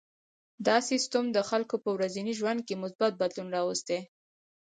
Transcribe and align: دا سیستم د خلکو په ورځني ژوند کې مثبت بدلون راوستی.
دا 0.67 0.77
سیستم 0.89 1.25
د 1.31 1.37
خلکو 1.49 1.75
په 1.83 1.89
ورځني 1.95 2.33
ژوند 2.39 2.59
کې 2.67 2.81
مثبت 2.83 3.11
بدلون 3.21 3.47
راوستی. 3.55 3.99